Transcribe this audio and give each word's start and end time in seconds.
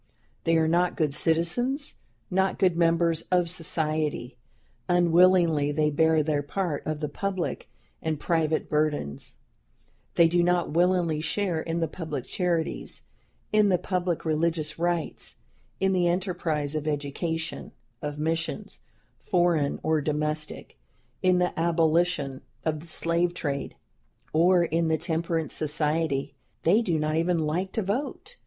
They 0.45 0.57
are 0.57 0.67
not 0.67 0.97
good 0.97 1.13
citizens, 1.13 1.93
not 2.31 2.57
good 2.57 2.75
members 2.75 3.21
of 3.29 3.51
society; 3.51 4.35
unwillingly 4.89 5.71
they 5.71 5.91
bear 5.91 6.23
their 6.23 6.41
part 6.41 6.83
of 6.87 7.01
the 7.01 7.07
public 7.07 7.69
and 8.01 8.19
private 8.19 8.67
burdens; 8.67 9.35
they 10.15 10.27
do 10.27 10.41
not 10.41 10.71
willingly 10.71 11.21
share 11.21 11.61
in 11.61 11.81
the 11.81 11.87
public 11.87 12.25
charities, 12.25 13.03
in 13.53 13.69
the 13.69 13.77
public 13.77 14.25
religious 14.25 14.79
rites, 14.79 15.35
in 15.79 15.91
the 15.93 16.07
enterprise 16.07 16.73
of 16.73 16.87
education, 16.87 17.71
of 18.01 18.17
missions, 18.17 18.79
foreign 19.19 19.79
or 19.83 20.01
domestic, 20.01 20.79
in 21.21 21.37
the 21.37 21.53
abolition 21.59 22.41
of 22.65 22.79
the 22.79 22.87
slave 22.87 23.35
trade, 23.35 23.75
or 24.33 24.63
in 24.63 24.87
the 24.87 24.97
temperance 24.97 25.53
society. 25.53 26.33
They 26.63 26.81
do 26.81 26.97
not 26.97 27.17
even 27.17 27.37
like 27.45 27.71
to 27.73 27.83
vote. 27.83 28.37